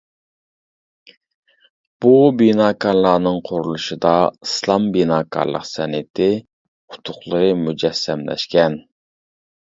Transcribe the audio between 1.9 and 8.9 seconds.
بۇ بىناكارلارنىڭ قۇرۇلۇشىدا ئىسلام بىناكارلىق سەنئىتى ئۇتۇقلىرى مۇجەسسەملەشكەن.